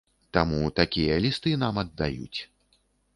Таму 0.35 0.61
такія 0.79 1.17
лісты 1.25 1.53
нам 1.65 1.77
аддаюць. 1.83 2.39